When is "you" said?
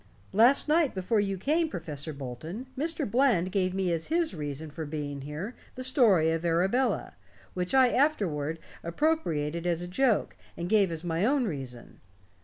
1.19-1.37